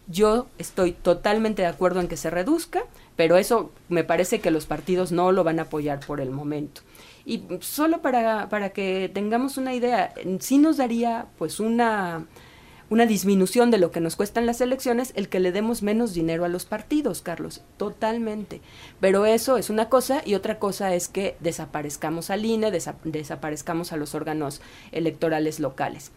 Yo 0.09 0.49
estoy 0.59 0.93
totalmente 0.93 1.62
de 1.62 1.69
acuerdo 1.69 2.00
en 2.00 2.09
que 2.09 2.19
se 2.19 2.29
reduzca, 2.29 2.82
pero 3.17 3.38
eso 3.38 3.71
me 3.88 4.05
parece 4.05 4.41
que 4.41 4.50
los 4.50 4.67
partidos 4.67 5.11
no 5.11 5.32
lo 5.32 5.44
van 5.44 5.61
a 5.61 5.62
apoyar 5.62 6.00
por 6.00 6.21
el 6.21 6.29
momento. 6.29 6.82
Y 7.25 7.44
solo 7.61 8.03
para, 8.03 8.50
para 8.50 8.75
que 8.75 9.11
tengamos 9.14 9.56
una 9.56 9.73
idea, 9.73 10.12
sí 10.41 10.59
nos 10.59 10.76
daría 10.76 11.29
pues 11.38 11.61
una 11.61 12.26
una 12.90 13.06
disminución 13.06 13.70
de 13.70 13.79
lo 13.79 13.90
que 13.90 14.00
nos 14.00 14.17
cuestan 14.17 14.46
las 14.46 14.61
elecciones 14.61 15.12
el 15.14 15.29
que 15.29 15.40
le 15.40 15.52
demos 15.52 15.82
menos 15.82 16.14
dinero 16.14 16.44
a 16.44 16.49
los 16.49 16.64
partidos, 16.64 17.23
Carlos, 17.23 17.62
totalmente. 17.76 18.61
Pero 19.00 19.26
eso 19.26 19.56
es 19.58 19.70
una 19.70 19.88
cosa 19.88 20.23
y 20.25 20.35
otra 20.35 20.58
cosa 20.58 20.94
es 20.94 21.08
que 21.08 21.37
desaparezcamos 21.40 22.31
al 22.31 22.44
INE, 22.44 22.70
desaparezcamos 23.05 23.93
a 23.93 23.96
los 23.96 24.14
órganos 24.14 24.61
electorales 24.93 25.61
locales. 25.61 26.12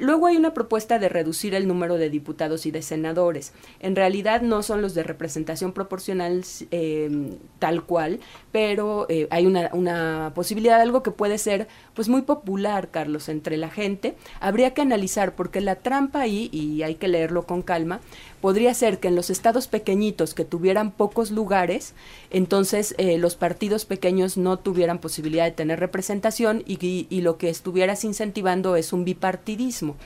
Luego 0.00 0.26
hay 0.26 0.36
una 0.36 0.54
propuesta 0.54 0.98
de 0.98 1.08
reducir 1.08 1.54
el 1.54 1.68
número 1.68 1.96
de 1.96 2.10
diputados 2.10 2.66
y 2.66 2.70
de 2.70 2.82
senadores. 2.82 3.52
En 3.80 3.96
realidad 3.96 4.42
no 4.42 4.62
son 4.62 4.82
los 4.82 4.94
de 4.94 5.02
representación 5.02 5.72
proporcional 5.72 6.44
eh, 6.70 7.36
tal 7.58 7.84
cual, 7.84 8.20
pero 8.52 9.06
eh, 9.08 9.28
hay 9.30 9.46
una, 9.46 9.70
una, 9.72 10.32
posibilidad, 10.34 10.80
algo 10.80 11.02
que 11.02 11.10
puede 11.10 11.38
ser 11.38 11.68
pues 11.94 12.08
muy 12.08 12.22
popular, 12.22 12.90
Carlos, 12.90 13.28
entre 13.28 13.56
la 13.56 13.70
gente. 13.70 14.14
Habría 14.40 14.74
que 14.74 14.82
analizar, 14.82 15.34
porque 15.34 15.60
la 15.60 15.76
trampa 15.76 16.20
ahí, 16.20 16.48
y 16.52 16.82
hay 16.82 16.96
que 16.96 17.08
leerlo 17.08 17.46
con 17.46 17.62
calma, 17.62 18.00
podría 18.44 18.74
ser 18.74 19.00
que 19.00 19.08
en 19.08 19.16
los 19.16 19.30
estados 19.30 19.68
pequeñitos 19.68 20.34
que 20.34 20.44
tuvieran 20.44 20.90
pocos 20.90 21.30
lugares, 21.30 21.94
entonces 22.30 22.94
eh, 22.98 23.16
los 23.16 23.36
partidos 23.36 23.86
pequeños 23.86 24.36
no 24.36 24.58
tuvieran 24.58 24.98
posibilidad 24.98 25.46
de 25.46 25.52
tener 25.52 25.80
representación 25.80 26.62
y, 26.66 27.08
lo 27.22 27.38
que 27.38 27.48
estuvieras 27.48 28.04
incentivando 28.04 28.76
es 28.76 28.92
un 28.92 29.06
bipartidismo. 29.06 29.96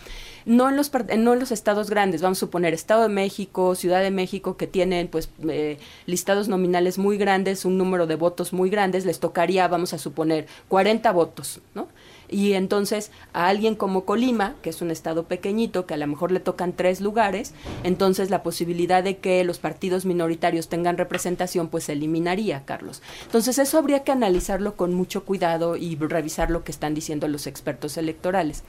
No 0.47 0.69
en, 0.69 0.77
los, 0.77 0.93
no 1.19 1.33
en 1.33 1.41
los 1.41 1.51
estados 1.51 1.91
grandes, 1.91 2.23
vamos 2.23 2.39
a 2.39 2.47
suponer 2.47 2.75
Estado 2.75 3.03
de 3.03 3.09
México, 3.09 3.75
Ciudad 3.75 4.03
de 4.03 4.13
México, 4.13 4.57
que 4.57 4.69
tienen 4.69 5.09
pues 5.09 5.31
eh, 5.49 5.79
listados 6.07 6.47
nominales 6.47 6.97
muy 6.97 7.19
grandes, 7.19 7.65
un 7.65 7.77
número 7.77 8.07
de 8.07 8.15
votos 8.15 8.53
muy 8.53 8.71
grandes, 8.71 9.05
les 9.05 9.19
tocaría, 9.19 9.67
vamos 9.67 9.95
a 9.95 9.99
suponer, 9.99 10.47
40 10.69 11.11
votos, 11.11 11.61
¿no? 11.75 11.88
Y 12.29 12.53
entonces 12.53 13.11
a 13.33 13.49
alguien 13.49 13.75
como 13.75 14.05
Colima, 14.05 14.55
que 14.63 14.71
es 14.71 14.83
un 14.83 14.91
estado 14.91 15.25
pequeñito, 15.25 15.87
que 15.87 15.95
a 15.95 15.97
lo 15.97 16.07
mejor 16.07 16.31
le 16.31 16.41
tocan 16.41 16.75
tres 16.75 17.01
lugares, 17.01 17.55
entonces 17.85 18.31
la 18.31 18.43
posibilidad 18.43 19.03
de 19.03 19.19
que 19.19 19.43
los 19.45 19.59
partidos 19.59 20.05
minoritarios 20.05 20.69
tengan 20.69 20.99
representación, 20.99 21.69
pues 21.69 21.85
se 21.85 21.93
eliminaría, 21.93 22.65
Carlos. 22.65 23.03
Entonces 23.25 23.59
eso 23.59 23.79
habría 23.79 24.05
que 24.05 24.13
analizarlo 24.13 24.77
con 24.77 24.95
mucho 24.95 25.25
cuidado 25.25 25.77
y 25.77 25.97
revisar 25.97 26.51
lo 26.51 26.65
que 26.65 26.73
están 26.73 26.95
diciendo 26.95 27.29
los 27.29 27.47
expertos 27.47 27.97
electorales. 27.97 28.65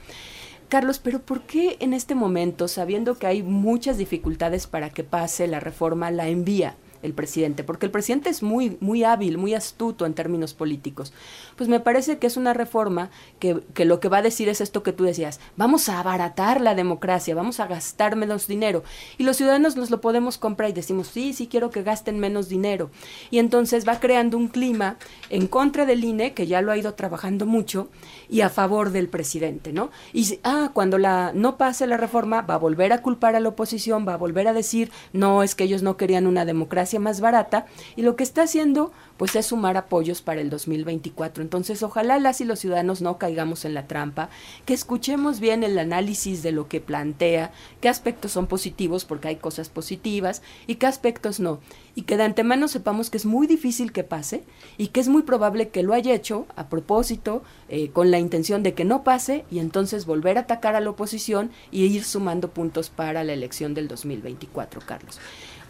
Carlos, 0.68 1.00
pero 1.00 1.20
¿por 1.20 1.42
qué 1.42 1.76
en 1.80 1.92
este 1.92 2.14
momento, 2.14 2.68
sabiendo 2.68 3.18
que 3.18 3.26
hay 3.26 3.42
muchas 3.42 3.98
dificultades 3.98 4.68
para 4.68 4.90
que 4.90 5.02
pase 5.02 5.48
la 5.48 5.58
reforma, 5.58 6.12
la 6.12 6.28
envía? 6.28 6.76
El 7.02 7.14
presidente, 7.14 7.64
porque 7.64 7.86
el 7.86 7.92
presidente 7.92 8.30
es 8.30 8.42
muy, 8.42 8.76
muy 8.80 9.04
hábil, 9.04 9.38
muy 9.38 9.54
astuto 9.54 10.06
en 10.06 10.14
términos 10.14 10.54
políticos. 10.54 11.12
Pues 11.56 11.68
me 11.68 11.80
parece 11.80 12.18
que 12.18 12.26
es 12.26 12.36
una 12.36 12.54
reforma 12.54 13.10
que, 13.38 13.62
que, 13.74 13.84
lo 13.84 14.00
que 14.00 14.08
va 14.08 14.18
a 14.18 14.22
decir 14.22 14.48
es 14.48 14.60
esto 14.60 14.82
que 14.82 14.92
tú 14.92 15.04
decías, 15.04 15.40
vamos 15.56 15.88
a 15.88 16.00
abaratar 16.00 16.60
la 16.60 16.74
democracia, 16.74 17.34
vamos 17.34 17.60
a 17.60 17.66
gastar 17.66 18.16
menos 18.16 18.46
dinero. 18.46 18.82
Y 19.18 19.24
los 19.24 19.36
ciudadanos 19.36 19.76
nos 19.76 19.90
lo 19.90 20.00
podemos 20.00 20.38
comprar 20.38 20.70
y 20.70 20.72
decimos, 20.72 21.08
sí, 21.08 21.32
sí 21.32 21.46
quiero 21.46 21.70
que 21.70 21.82
gasten 21.82 22.18
menos 22.18 22.48
dinero. 22.48 22.90
Y 23.30 23.38
entonces 23.38 23.86
va 23.86 24.00
creando 24.00 24.36
un 24.36 24.48
clima 24.48 24.96
en 25.30 25.46
contra 25.46 25.86
del 25.86 26.04
INE, 26.04 26.34
que 26.34 26.46
ya 26.46 26.62
lo 26.62 26.72
ha 26.72 26.78
ido 26.78 26.94
trabajando 26.94 27.46
mucho, 27.46 27.88
y 28.28 28.42
a 28.42 28.48
favor 28.48 28.90
del 28.90 29.08
presidente, 29.08 29.72
¿no? 29.72 29.90
Y 30.12 30.38
ah, 30.44 30.70
cuando 30.72 30.98
la 30.98 31.32
no 31.34 31.56
pase 31.56 31.86
la 31.86 31.96
reforma, 31.96 32.42
va 32.42 32.54
a 32.54 32.58
volver 32.58 32.92
a 32.92 33.02
culpar 33.02 33.36
a 33.36 33.40
la 33.40 33.48
oposición, 33.48 34.06
va 34.06 34.14
a 34.14 34.18
volver 34.18 34.48
a 34.48 34.52
decir, 34.52 34.90
no, 35.12 35.42
es 35.42 35.54
que 35.54 35.64
ellos 35.64 35.82
no 35.82 35.96
querían 35.96 36.26
una 36.26 36.44
democracia 36.44 36.89
más 36.98 37.20
barata 37.20 37.66
y 37.96 38.02
lo 38.02 38.16
que 38.16 38.24
está 38.24 38.42
haciendo 38.42 38.92
pues 39.20 39.36
es 39.36 39.44
sumar 39.44 39.76
apoyos 39.76 40.22
para 40.22 40.40
el 40.40 40.48
2024. 40.48 41.42
Entonces, 41.42 41.82
ojalá 41.82 42.18
las 42.18 42.40
y 42.40 42.46
los 42.46 42.58
ciudadanos 42.58 43.02
no 43.02 43.18
caigamos 43.18 43.66
en 43.66 43.74
la 43.74 43.86
trampa, 43.86 44.30
que 44.64 44.72
escuchemos 44.72 45.40
bien 45.40 45.62
el 45.62 45.78
análisis 45.78 46.42
de 46.42 46.52
lo 46.52 46.68
que 46.68 46.80
plantea, 46.80 47.52
qué 47.82 47.90
aspectos 47.90 48.32
son 48.32 48.46
positivos, 48.46 49.04
porque 49.04 49.28
hay 49.28 49.36
cosas 49.36 49.68
positivas, 49.68 50.40
y 50.66 50.76
qué 50.76 50.86
aspectos 50.86 51.38
no. 51.38 51.60
Y 51.94 52.04
que 52.04 52.16
de 52.16 52.22
antemano 52.22 52.66
sepamos 52.66 53.10
que 53.10 53.18
es 53.18 53.26
muy 53.26 53.46
difícil 53.46 53.92
que 53.92 54.04
pase 54.04 54.42
y 54.78 54.86
que 54.86 55.00
es 55.00 55.08
muy 55.08 55.20
probable 55.20 55.68
que 55.68 55.82
lo 55.82 55.92
haya 55.92 56.14
hecho 56.14 56.46
a 56.56 56.70
propósito, 56.70 57.42
eh, 57.68 57.90
con 57.90 58.10
la 58.10 58.18
intención 58.18 58.62
de 58.62 58.72
que 58.72 58.86
no 58.86 59.04
pase, 59.04 59.44
y 59.50 59.58
entonces 59.58 60.06
volver 60.06 60.38
a 60.38 60.42
atacar 60.42 60.76
a 60.76 60.80
la 60.80 60.88
oposición 60.88 61.50
y 61.70 61.84
ir 61.84 62.04
sumando 62.04 62.48
puntos 62.48 62.88
para 62.88 63.22
la 63.22 63.34
elección 63.34 63.74
del 63.74 63.86
2024, 63.86 64.80
Carlos. 64.86 65.20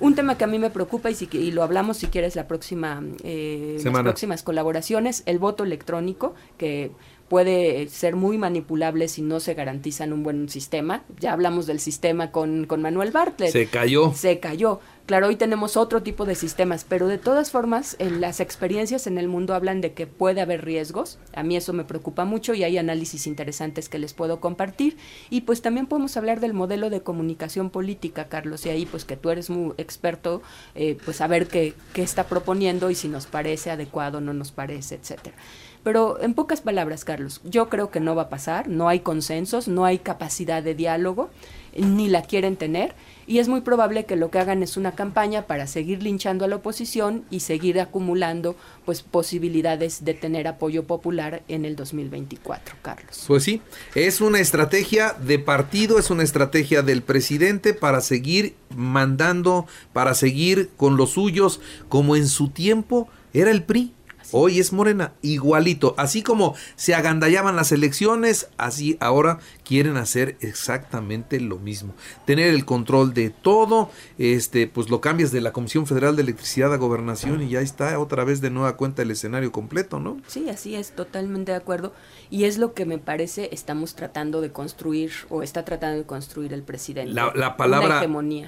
Un 0.01 0.15
tema 0.15 0.39
que 0.39 0.45
a 0.45 0.47
mí 0.47 0.59
me 0.59 0.71
preocupa 0.71 1.11
y, 1.11 1.15
si, 1.15 1.29
y 1.33 1.51
lo 1.53 1.63
hablamos 1.63 1.99
si 1.99 2.07
quieres 2.07 2.37
la 2.37 2.49
próxima, 2.49 3.03
eh, 3.23 3.79
las 3.85 4.03
próximas 4.03 4.43
colaboraciones, 4.43 5.23
el 5.27 5.39
voto 5.39 5.65
electrónico, 5.65 6.35
que 6.57 6.91
puede 7.29 7.89
ser 7.89 8.17
muy 8.17 8.39
manipulable 8.39 9.07
si 9.07 9.23
no 9.23 9.39
se 9.39 9.55
garantiza 9.55 10.03
en 10.05 10.13
un 10.13 10.25
buen 10.25 10.49
sistema. 10.49 11.05
Ya 11.21 11.33
hablamos 11.33 11.67
del 11.67 11.79
sistema 11.79 12.33
con, 12.33 12.67
con 12.67 12.83
Manuel 12.83 13.13
Bartlett. 13.13 13.53
Se 13.53 13.67
cayó. 13.67 14.13
Se 14.15 14.41
cayó. 14.41 14.81
Claro, 15.11 15.27
hoy 15.27 15.35
tenemos 15.35 15.77
otro 15.77 16.05
tipo 16.05 16.25
de 16.25 16.37
sistemas, 16.37 16.87
pero 16.89 17.09
de 17.09 17.19
todas 17.19 17.51
formas, 17.51 17.97
en 17.99 18.21
las 18.21 18.39
experiencias 18.39 19.09
en 19.09 19.19
el 19.19 19.27
mundo 19.27 19.57
hablan 19.57 19.81
de 19.81 19.93
que 19.93 20.07
puede 20.07 20.41
haber 20.41 20.65
riesgos. 20.65 21.19
A 21.35 21.43
mí 21.43 21.57
eso 21.57 21.73
me 21.73 21.83
preocupa 21.83 22.25
mucho 22.25 22.55
y 22.55 22.63
hay 22.63 22.79
análisis 22.79 23.27
interesantes 23.27 23.89
que 23.89 23.99
les 23.99 24.15
puedo 24.15 24.39
compartir. 24.39 24.97
Y 25.29 25.41
pues 25.41 25.63
también 25.63 25.89
podemos 25.89 26.17
hablar 26.17 26.39
del 26.39 26.55
modelo 26.55 26.91
de 26.91 27.01
comunicación 27.01 27.71
política, 27.71 28.29
Carlos, 28.29 28.65
y 28.67 28.69
ahí 28.69 28.87
pues 28.87 29.05
que 29.05 29.17
tú 29.17 29.31
eres 29.31 29.51
muy 29.51 29.75
experto, 29.79 30.43
eh, 30.77 30.97
pues 31.05 31.17
saber 31.17 31.49
qué, 31.49 31.75
qué 31.93 32.03
está 32.03 32.29
proponiendo 32.29 32.89
y 32.89 32.95
si 32.95 33.09
nos 33.09 33.27
parece 33.27 33.73
adecuado, 33.73 34.21
no 34.21 34.33
nos 34.33 34.53
parece, 34.53 34.95
etcétera. 34.95 35.35
Pero 35.83 36.21
en 36.21 36.35
pocas 36.35 36.61
palabras, 36.61 37.05
Carlos, 37.05 37.41
yo 37.43 37.69
creo 37.69 37.91
que 37.91 37.99
no 37.99 38.15
va 38.15 38.23
a 38.23 38.29
pasar, 38.29 38.69
no 38.69 38.89
hay 38.89 39.01
consensos, 39.01 39.67
no 39.67 39.87
hay 39.87 39.99
capacidad 39.99 40.63
de 40.63 40.75
diálogo, 40.75 41.31
ni 41.77 42.09
la 42.09 42.23
quieren 42.23 42.57
tener 42.57 42.95
y 43.31 43.39
es 43.39 43.47
muy 43.47 43.61
probable 43.61 44.07
que 44.07 44.17
lo 44.17 44.29
que 44.33 44.41
hagan 44.41 44.61
es 44.65 44.77
una 44.77 44.97
campaña 44.97 45.47
para 45.47 45.69
seguir 45.69 46.03
linchando 46.03 46.45
a 46.45 46.49
la 46.49 46.57
oposición 46.57 47.25
y 47.31 47.41
seguir 47.41 47.79
acumulando 47.79 48.57
pues 48.85 49.03
posibilidades 49.03 50.05
de 50.05 50.15
tener 50.15 50.49
apoyo 50.49 50.83
popular 50.83 51.45
en 51.47 51.65
el 51.65 51.77
2024, 51.77 52.75
Carlos. 52.83 53.25
Pues 53.29 53.45
sí, 53.45 53.63
es 53.95 54.21
una 54.21 54.41
estrategia 54.41 55.13
de 55.13 55.39
partido, 55.39 56.01
es 56.01 56.11
una 56.11 56.25
estrategia 56.25 56.83
del 56.83 57.03
presidente 57.03 57.73
para 57.73 58.01
seguir 58.01 58.57
mandando, 58.75 59.69
para 59.93 60.15
seguir 60.15 60.71
con 60.77 60.97
los 60.97 61.11
suyos, 61.11 61.61
como 61.89 62.17
en 62.17 62.27
su 62.27 62.49
tiempo 62.49 63.09
era 63.33 63.53
el 63.53 63.63
PRI. 63.63 63.95
Hoy 64.33 64.61
es 64.61 64.73
Morena, 64.73 65.13
igualito. 65.23 65.95
Así 65.99 66.23
como 66.23 66.55
se 66.77 66.95
agandallaban 66.95 67.57
las 67.57 67.73
elecciones, 67.73 68.49
así 68.59 68.97
ahora 69.01 69.39
quieren 69.71 69.99
hacer 69.99 70.37
exactamente 70.41 71.39
lo 71.39 71.57
mismo. 71.57 71.95
Tener 72.25 72.49
el 72.49 72.65
control 72.65 73.15
de 73.15 73.31
todo, 73.31 73.89
este, 74.19 74.67
pues 74.67 74.91
lo 74.91 75.01
cambias 75.01 75.31
de 75.31 75.41
la 75.41 75.53
Comisión 75.53 75.87
Federal 75.87 76.17
de 76.17 76.23
Electricidad 76.23 76.75
a 76.75 76.77
Gobernación 76.77 77.41
y 77.41 77.51
ya 77.51 77.61
está 77.61 77.97
otra 78.01 78.25
vez 78.25 78.41
de 78.41 78.51
nueva 78.51 78.77
cuenta 78.77 79.03
el 79.03 79.13
escenario 79.13 79.53
completo, 79.53 80.01
¿no? 80.01 80.17
Sí, 80.27 80.49
así 80.49 80.75
es, 80.75 80.91
totalmente 80.91 81.53
de 81.53 81.59
acuerdo. 81.59 81.93
Y 82.31 82.47
es 82.47 82.59
lo 82.59 82.75
que 82.75 82.85
me 82.85 82.99
parece 82.99 83.49
estamos 83.53 83.95
tratando 83.95 84.41
de 84.41 84.51
construir 84.51 85.13
o 85.29 85.45
está 85.45 85.65
tratando 85.65 85.99
de 85.99 86.05
construir 86.05 86.53
el 86.53 86.65
presidente. 86.65 87.13
La, 87.15 87.57
palabra 87.57 88.03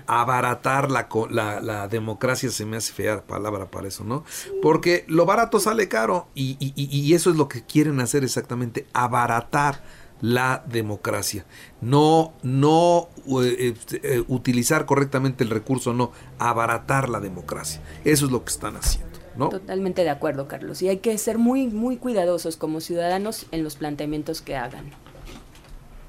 abaratar 0.09 0.91
la, 0.91 1.09
la, 1.31 1.61
la, 1.61 1.87
democracia 1.87 2.51
se 2.51 2.67
me 2.67 2.79
hace 2.79 2.93
fea 2.93 3.23
palabra 3.23 3.71
para 3.71 3.87
eso, 3.87 4.03
¿no? 4.03 4.25
Porque 4.61 5.05
lo 5.07 5.25
barato 5.25 5.61
sale 5.61 5.87
caro 5.87 6.27
y, 6.35 6.57
y, 6.59 6.73
y 6.75 7.15
eso 7.15 7.31
es 7.31 7.37
lo 7.37 7.47
que 7.47 7.63
quieren 7.63 8.01
hacer 8.01 8.25
exactamente, 8.25 8.89
abaratar 8.93 10.02
la 10.23 10.65
democracia. 10.67 11.45
No, 11.83 12.33
no 12.43 13.11
eh, 13.43 13.75
eh, 14.03 14.25
utilizar 14.29 14.87
correctamente 14.87 15.45
el 15.45 15.51
recurso, 15.51 15.93
no, 15.93 16.13
abaratar 16.39 17.11
la 17.11 17.21
democracia. 17.21 17.83
Eso 18.05 18.25
es 18.25 18.33
lo 18.33 18.43
que 18.45 18.51
están 18.51 18.77
haciendo. 18.77 19.13
Totalmente 19.51 20.05
de 20.05 20.11
acuerdo, 20.11 20.47
Carlos. 20.47 20.81
Y 20.83 20.89
hay 20.89 20.99
que 20.99 21.17
ser 21.19 21.39
muy, 21.39 21.67
muy 21.67 21.97
cuidadosos 21.97 22.57
como 22.57 22.81
ciudadanos 22.81 23.47
en 23.51 23.65
los 23.65 23.77
planteamientos 23.77 24.41
que 24.41 24.57
hagan. 24.57 24.91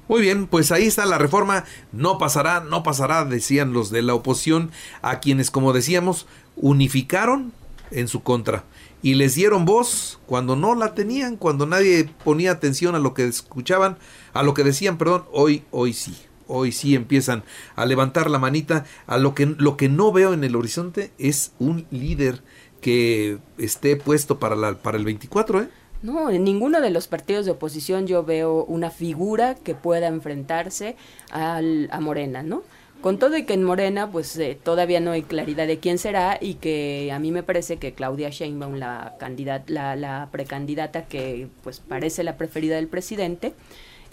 Muy 0.08 0.20
bien, 0.20 0.46
pues 0.46 0.70
ahí 0.70 0.86
está 0.86 1.06
la 1.06 1.18
reforma. 1.18 1.64
No 1.90 2.18
pasará, 2.18 2.60
no 2.60 2.82
pasará, 2.82 3.24
decían 3.24 3.72
los 3.72 3.90
de 3.90 4.02
la 4.02 4.14
oposición, 4.14 4.70
a 5.00 5.20
quienes, 5.20 5.50
como 5.50 5.72
decíamos, 5.72 6.26
unificaron 6.56 7.52
en 7.90 8.08
su 8.08 8.22
contra 8.22 8.64
y 9.04 9.16
les 9.16 9.34
dieron 9.34 9.66
voz 9.66 10.18
cuando 10.24 10.56
no 10.56 10.74
la 10.74 10.94
tenían, 10.94 11.36
cuando 11.36 11.66
nadie 11.66 12.08
ponía 12.24 12.52
atención 12.52 12.94
a 12.94 12.98
lo 12.98 13.12
que 13.12 13.26
escuchaban, 13.26 13.98
a 14.32 14.42
lo 14.42 14.54
que 14.54 14.64
decían, 14.64 14.96
perdón, 14.96 15.26
hoy, 15.30 15.62
hoy 15.70 15.92
sí. 15.92 16.16
Hoy 16.46 16.72
sí 16.72 16.94
empiezan 16.94 17.42
a 17.76 17.84
levantar 17.84 18.30
la 18.30 18.38
manita. 18.38 18.86
A 19.06 19.18
lo 19.18 19.34
que, 19.34 19.44
lo 19.44 19.76
que 19.76 19.90
no 19.90 20.10
veo 20.10 20.32
en 20.32 20.42
el 20.42 20.56
horizonte 20.56 21.12
es 21.18 21.52
un 21.58 21.86
líder 21.90 22.42
que 22.80 23.38
esté 23.58 23.96
puesto 23.96 24.38
para, 24.38 24.56
la, 24.56 24.74
para 24.74 24.96
el 24.96 25.04
24, 25.04 25.62
¿eh? 25.62 25.68
No, 26.02 26.30
en 26.30 26.42
ninguno 26.42 26.80
de 26.80 26.90
los 26.90 27.06
partidos 27.06 27.44
de 27.44 27.52
oposición 27.52 28.06
yo 28.06 28.24
veo 28.24 28.64
una 28.64 28.90
figura 28.90 29.54
que 29.54 29.74
pueda 29.74 30.06
enfrentarse 30.06 30.96
al, 31.30 31.90
a 31.92 32.00
Morena, 32.00 32.42
¿no? 32.42 32.62
Con 33.04 33.18
todo 33.18 33.36
y 33.36 33.42
que 33.42 33.52
en 33.52 33.62
Morena, 33.62 34.10
pues 34.10 34.34
eh, 34.38 34.58
todavía 34.62 34.98
no 34.98 35.10
hay 35.10 35.24
claridad 35.24 35.66
de 35.66 35.78
quién 35.78 35.98
será 35.98 36.38
y 36.40 36.54
que 36.54 37.12
a 37.12 37.18
mí 37.18 37.32
me 37.32 37.42
parece 37.42 37.76
que 37.76 37.92
Claudia 37.92 38.30
Sheinbaum, 38.30 38.76
la, 38.76 39.16
candidata, 39.18 39.70
la, 39.70 39.94
la 39.94 40.30
precandidata 40.32 41.04
que 41.04 41.48
pues 41.62 41.80
parece 41.80 42.24
la 42.24 42.38
preferida 42.38 42.76
del 42.76 42.88
presidente, 42.88 43.52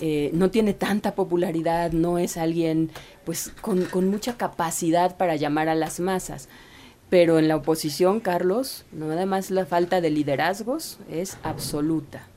eh, 0.01 0.29
no 0.33 0.51
tiene 0.51 0.73
tanta 0.73 1.15
popularidad, 1.15 1.93
no 1.93 2.17
es 2.17 2.35
alguien 2.35 2.91
pues 3.23 3.53
con, 3.61 3.85
con 3.85 4.09
mucha 4.09 4.35
capacidad 4.35 5.15
para 5.15 5.37
llamar 5.37 5.69
a 5.69 5.75
las 5.75 6.01
masas. 6.01 6.49
Pero 7.09 7.39
en 7.39 7.47
la 7.47 7.55
oposición, 7.55 8.19
Carlos, 8.19 8.83
no 8.91 9.09
además 9.09 9.51
la 9.51 9.65
falta 9.65 10.01
de 10.01 10.09
liderazgos 10.09 10.99
es 11.09 11.37
absoluta. 11.43 12.27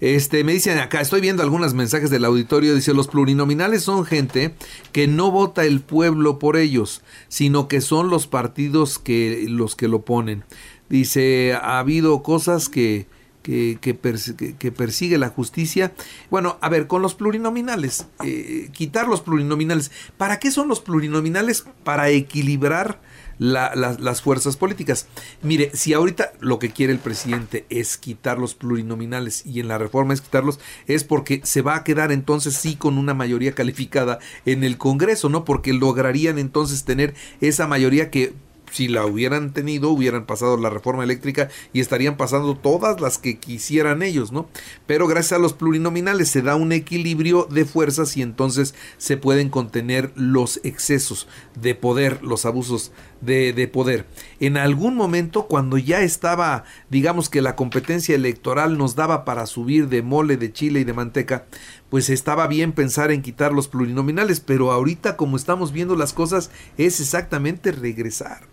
Este, 0.00 0.44
me 0.44 0.52
dicen 0.52 0.78
acá, 0.78 1.00
estoy 1.00 1.20
viendo 1.20 1.42
algunos 1.42 1.74
mensajes 1.74 2.10
del 2.10 2.24
auditorio, 2.24 2.74
dice, 2.74 2.94
los 2.94 3.08
plurinominales 3.08 3.82
son 3.82 4.04
gente 4.04 4.54
que 4.92 5.06
no 5.06 5.30
vota 5.30 5.64
el 5.64 5.80
pueblo 5.80 6.38
por 6.38 6.56
ellos, 6.56 7.02
sino 7.28 7.68
que 7.68 7.80
son 7.80 8.10
los 8.10 8.26
partidos 8.26 8.98
que 8.98 9.46
los 9.48 9.76
que 9.76 9.88
lo 9.88 10.02
ponen. 10.02 10.44
Dice, 10.88 11.54
ha 11.54 11.78
habido 11.78 12.22
cosas 12.22 12.68
que, 12.68 13.06
que, 13.44 14.72
persigue 14.76 15.18
la 15.18 15.28
justicia. 15.28 15.92
Bueno, 16.30 16.58
a 16.60 16.68
ver, 16.68 16.86
con 16.86 17.02
los 17.02 17.14
plurinominales, 17.14 18.06
eh, 18.24 18.70
quitar 18.72 19.06
los 19.06 19.20
plurinominales. 19.20 19.90
¿Para 20.16 20.38
qué 20.38 20.50
son 20.50 20.68
los 20.68 20.80
plurinominales? 20.80 21.64
Para 21.84 22.08
equilibrar 22.10 23.00
las 23.38 24.22
fuerzas 24.22 24.56
políticas. 24.56 25.06
Mire, 25.42 25.70
si 25.74 25.92
ahorita 25.92 26.32
lo 26.40 26.58
que 26.58 26.70
quiere 26.70 26.92
el 26.92 26.98
presidente 26.98 27.66
es 27.68 27.96
quitar 27.96 28.38
los 28.38 28.54
plurinominales 28.54 29.44
y 29.46 29.60
en 29.60 29.68
la 29.68 29.78
reforma 29.78 30.14
es 30.14 30.20
quitarlos, 30.20 30.60
es 30.86 31.04
porque 31.04 31.40
se 31.44 31.62
va 31.62 31.76
a 31.76 31.84
quedar 31.84 32.12
entonces 32.12 32.54
sí 32.54 32.76
con 32.76 32.98
una 32.98 33.14
mayoría 33.14 33.52
calificada 33.52 34.18
en 34.46 34.64
el 34.64 34.78
Congreso, 34.78 35.28
¿no? 35.28 35.44
Porque 35.44 35.72
lograrían 35.72 36.38
entonces 36.38 36.84
tener 36.84 37.14
esa 37.40 37.66
mayoría 37.66 38.10
que 38.10 38.34
si 38.74 38.88
la 38.88 39.06
hubieran 39.06 39.52
tenido, 39.52 39.90
hubieran 39.90 40.26
pasado 40.26 40.56
la 40.56 40.68
reforma 40.68 41.04
eléctrica 41.04 41.48
y 41.72 41.78
estarían 41.78 42.16
pasando 42.16 42.56
todas 42.56 43.00
las 43.00 43.18
que 43.18 43.38
quisieran 43.38 44.02
ellos, 44.02 44.32
¿no? 44.32 44.48
Pero 44.88 45.06
gracias 45.06 45.34
a 45.34 45.42
los 45.42 45.52
plurinominales 45.52 46.28
se 46.28 46.42
da 46.42 46.56
un 46.56 46.72
equilibrio 46.72 47.46
de 47.48 47.66
fuerzas 47.66 48.16
y 48.16 48.22
entonces 48.22 48.74
se 48.98 49.16
pueden 49.16 49.48
contener 49.48 50.10
los 50.16 50.58
excesos 50.64 51.28
de 51.54 51.76
poder, 51.76 52.24
los 52.24 52.46
abusos 52.46 52.90
de, 53.20 53.52
de 53.52 53.68
poder. 53.68 54.06
En 54.40 54.56
algún 54.56 54.96
momento, 54.96 55.46
cuando 55.46 55.78
ya 55.78 56.00
estaba, 56.00 56.64
digamos 56.90 57.28
que 57.28 57.42
la 57.42 57.54
competencia 57.54 58.16
electoral 58.16 58.76
nos 58.76 58.96
daba 58.96 59.24
para 59.24 59.46
subir 59.46 59.88
de 59.88 60.02
mole, 60.02 60.36
de 60.36 60.52
chile 60.52 60.80
y 60.80 60.84
de 60.84 60.94
manteca, 60.94 61.46
pues 61.90 62.10
estaba 62.10 62.48
bien 62.48 62.72
pensar 62.72 63.12
en 63.12 63.22
quitar 63.22 63.52
los 63.52 63.68
plurinominales, 63.68 64.40
pero 64.40 64.72
ahorita 64.72 65.16
como 65.16 65.36
estamos 65.36 65.70
viendo 65.70 65.94
las 65.94 66.12
cosas 66.12 66.50
es 66.76 66.98
exactamente 66.98 67.70
regresar 67.70 68.52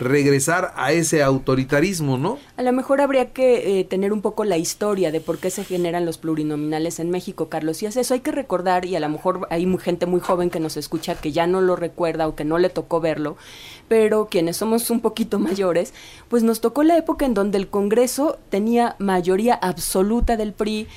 regresar 0.00 0.72
a 0.76 0.92
ese 0.92 1.22
autoritarismo, 1.22 2.16
¿no? 2.16 2.38
A 2.56 2.62
lo 2.62 2.72
mejor 2.72 3.00
habría 3.00 3.32
que 3.32 3.80
eh, 3.80 3.84
tener 3.84 4.12
un 4.12 4.22
poco 4.22 4.44
la 4.44 4.56
historia 4.56 5.12
de 5.12 5.20
por 5.20 5.38
qué 5.38 5.50
se 5.50 5.64
generan 5.64 6.06
los 6.06 6.18
plurinominales 6.18 6.98
en 6.98 7.10
México, 7.10 7.48
Carlos. 7.48 7.82
Y 7.82 7.86
es 7.86 7.96
eso, 7.96 8.14
hay 8.14 8.20
que 8.20 8.32
recordar, 8.32 8.86
y 8.86 8.96
a 8.96 9.00
lo 9.00 9.08
mejor 9.08 9.46
hay 9.50 9.66
gente 9.78 10.06
muy 10.06 10.20
joven 10.20 10.50
que 10.50 10.58
nos 10.58 10.76
escucha 10.76 11.14
que 11.14 11.32
ya 11.32 11.46
no 11.46 11.60
lo 11.60 11.76
recuerda 11.76 12.26
o 12.26 12.34
que 12.34 12.44
no 12.44 12.58
le 12.58 12.70
tocó 12.70 13.00
verlo, 13.00 13.36
pero 13.88 14.28
quienes 14.28 14.56
somos 14.56 14.90
un 14.90 15.00
poquito 15.00 15.38
mayores, 15.38 15.92
pues 16.28 16.42
nos 16.42 16.60
tocó 16.60 16.82
la 16.82 16.96
época 16.96 17.26
en 17.26 17.34
donde 17.34 17.58
el 17.58 17.68
Congreso 17.68 18.38
tenía 18.48 18.96
mayoría 18.98 19.54
absoluta 19.54 20.36
del 20.36 20.52
PRI, 20.54 20.88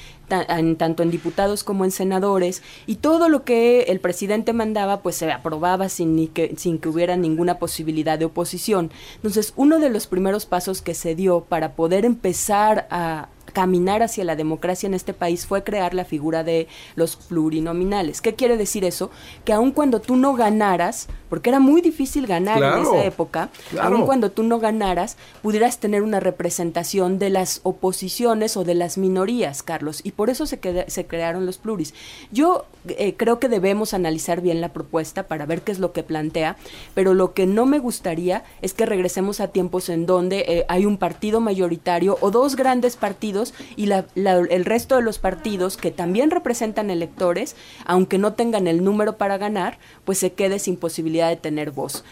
tanto 0.78 1.04
en 1.04 1.12
diputados 1.12 1.64
como 1.64 1.86
en 1.86 1.92
senadores, 1.92 2.62
y 2.86 2.96
todo 2.96 3.30
lo 3.30 3.44
que 3.44 3.84
el 3.84 4.00
presidente 4.00 4.54
mandaba 4.54 5.02
pues 5.02 5.16
se 5.16 5.32
aprobaba 5.32 5.90
sin, 5.90 6.16
ni 6.16 6.28
que, 6.28 6.54
sin 6.58 6.80
que 6.80 6.90
hubiera 6.90 7.16
ninguna 7.18 7.60
posibilidad 7.60 8.18
de 8.18 8.26
oposición. 8.26 8.92
Entonces, 9.16 9.54
uno 9.56 9.80
de 9.80 9.90
los 9.90 10.08
primeros 10.08 10.46
pasos 10.46 10.82
que 10.82 10.94
se 10.94 11.16
dio 11.16 11.42
para 11.42 11.74
poder 11.76 12.06
empezar 12.06 12.88
a, 12.90 13.30
caminar 13.54 14.02
hacia 14.04 14.26
la 14.26 14.36
democracia 14.36 14.88
en 14.88 14.94
este 14.94 15.14
país 15.14 15.46
fue 15.46 15.64
crear 15.64 15.94
la 15.94 16.06
figura 16.06 16.44
de 16.44 16.68
los 16.96 17.16
plurinominales. 17.16 18.20
¿Qué 18.20 18.34
quiere 18.34 18.58
decir 18.58 18.84
eso? 18.84 19.12
Que 19.46 19.54
aun 19.54 19.72
cuando 19.72 20.02
tú 20.02 20.16
no 20.16 20.34
ganaras, 20.34 21.08
porque 21.34 21.50
era 21.50 21.60
muy 21.60 21.82
difícil 21.82 22.28
ganar 22.28 22.62
en 22.62 22.84
esa 22.84 23.06
época, 23.06 23.50
aun 23.82 24.06
cuando 24.06 24.30
tú 24.30 24.44
no 24.44 24.60
ganaras, 24.60 25.18
pudieras 25.42 25.80
tener 25.80 26.04
una 26.04 26.20
representación 26.20 27.18
de 27.18 27.32
las 27.32 27.60
oposiciones 27.64 28.56
o 28.56 28.64
de 28.64 28.76
las 28.76 29.00
minorías, 29.00 29.64
Carlos, 29.64 30.02
y 30.04 30.12
por 30.12 30.30
eso 30.30 30.46
se, 30.46 30.60
se 30.86 31.08
crearon 31.08 31.48
los 31.48 31.58
pluris. 31.58 31.96
Yo 32.32 32.68
eh, 32.88 33.16
creo 33.18 33.40
que 33.40 33.50
debemos 33.50 33.96
analizar 33.96 34.42
bien 34.42 34.62
la 34.62 34.74
propuesta 34.74 35.24
para 35.24 35.48
ver 35.48 35.62
qué 35.62 35.72
es 35.72 35.80
lo 35.80 35.92
que 35.92 36.04
plantea, 36.04 36.56
pero 36.94 37.16
lo 37.16 37.34
que 37.34 37.48
no 37.48 37.66
me 37.66 37.80
gustaría 37.80 38.44
es 38.62 38.76
que 38.76 38.86
regresemos 38.86 39.40
a 39.40 39.48
tiempos 39.48 39.90
en 39.90 40.06
donde 40.06 40.46
eh, 40.48 40.66
hay 40.68 40.86
un 40.86 40.98
partido 40.98 41.40
mayoritario 41.40 42.18
o 42.22 42.30
dos 42.30 42.56
grandes 42.56 42.96
partidos 42.96 43.56
y 43.76 43.90
el 43.90 44.66
resto 44.66 44.98
de 44.98 45.02
los 45.02 45.18
partidos 45.18 45.78
que 45.78 45.90
también 45.90 46.30
representan 46.30 46.92
electores, 46.92 47.56
aunque 47.86 48.20
no 48.20 48.34
tengan 48.34 48.68
el 48.68 48.84
número 48.84 49.18
para 49.18 49.40
ganar, 49.40 49.80
pues 50.06 50.20
se 50.20 50.34
quede 50.34 50.60
sin 50.60 50.78
posibilidad 50.78 51.23
de 51.28 51.36
tener 51.38 51.72
voz 51.72 52.04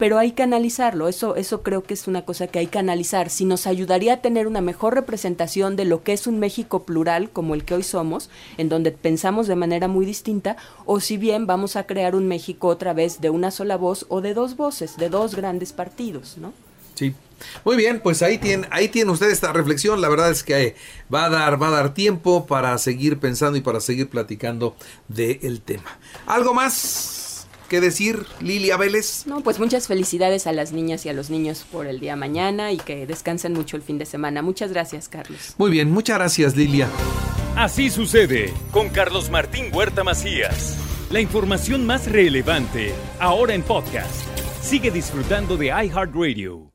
pero 0.00 0.18
hay 0.18 0.32
que 0.32 0.42
analizarlo, 0.42 1.08
eso, 1.08 1.36
eso 1.36 1.62
creo 1.62 1.84
que 1.84 1.92
es 1.92 2.08
una 2.08 2.24
cosa 2.24 2.46
que 2.46 2.58
hay 2.58 2.68
que 2.68 2.78
analizar, 2.78 3.28
si 3.28 3.44
nos 3.44 3.66
ayudaría 3.66 4.14
a 4.14 4.22
tener 4.22 4.46
una 4.46 4.62
mejor 4.62 4.94
representación 4.94 5.76
de 5.76 5.84
lo 5.84 6.02
que 6.02 6.14
es 6.14 6.26
un 6.26 6.38
México 6.38 6.84
plural 6.84 7.28
como 7.28 7.54
el 7.54 7.66
que 7.66 7.74
hoy 7.74 7.82
somos, 7.82 8.30
en 8.56 8.70
donde 8.70 8.92
pensamos 8.92 9.46
de 9.46 9.56
manera 9.56 9.88
muy 9.88 10.06
distinta, 10.06 10.56
o 10.86 11.00
si 11.00 11.18
bien 11.18 11.46
vamos 11.46 11.76
a 11.76 11.84
crear 11.84 12.14
un 12.14 12.28
México 12.28 12.68
otra 12.68 12.94
vez 12.94 13.20
de 13.20 13.28
una 13.28 13.50
sola 13.50 13.76
voz 13.76 14.06
o 14.08 14.22
de 14.22 14.32
dos 14.32 14.56
voces, 14.56 14.96
de 14.96 15.10
dos 15.10 15.34
grandes 15.34 15.74
partidos, 15.74 16.38
¿no? 16.38 16.54
Sí. 16.94 17.14
Muy 17.64 17.76
bien, 17.76 18.00
pues 18.00 18.22
ahí 18.22 18.38
tiene, 18.38 18.68
ahí 18.70 18.88
tiene 18.88 19.10
usted 19.10 19.30
esta 19.30 19.52
reflexión. 19.52 20.02
La 20.02 20.10
verdad 20.10 20.30
es 20.30 20.42
que 20.44 20.76
va 21.12 21.24
a 21.24 21.30
dar, 21.30 21.62
va 21.62 21.68
a 21.68 21.70
dar 21.70 21.94
tiempo 21.94 22.46
para 22.46 22.76
seguir 22.76 23.18
pensando 23.18 23.56
y 23.56 23.62
para 23.62 23.80
seguir 23.80 24.10
platicando 24.10 24.76
del 25.08 25.62
tema. 25.62 25.98
¿Algo 26.26 26.52
más 26.52 27.19
que 27.70 27.80
decir, 27.80 28.26
Lilia 28.40 28.76
Vélez? 28.76 29.26
No, 29.26 29.42
pues 29.42 29.60
muchas 29.60 29.86
felicidades 29.86 30.48
a 30.48 30.52
las 30.52 30.72
niñas 30.72 31.06
y 31.06 31.08
a 31.08 31.12
los 31.12 31.30
niños 31.30 31.64
por 31.70 31.86
el 31.86 32.00
día 32.00 32.16
mañana 32.16 32.72
y 32.72 32.78
que 32.78 33.06
descansen 33.06 33.52
mucho 33.54 33.76
el 33.76 33.82
fin 33.82 33.96
de 33.96 34.06
semana. 34.06 34.42
Muchas 34.42 34.72
gracias, 34.72 35.08
Carlos. 35.08 35.54
Muy 35.56 35.70
bien, 35.70 35.90
muchas 35.90 36.18
gracias, 36.18 36.56
Lilia. 36.56 36.88
Así 37.56 37.88
sucede 37.88 38.52
con 38.72 38.88
Carlos 38.88 39.30
Martín 39.30 39.66
Huerta 39.72 40.02
Macías. 40.02 40.76
La 41.10 41.20
información 41.20 41.86
más 41.86 42.10
relevante, 42.10 42.92
ahora 43.20 43.54
en 43.54 43.62
podcast. 43.62 44.26
Sigue 44.60 44.90
disfrutando 44.90 45.56
de 45.56 45.66
iHeartRadio. 45.66 46.69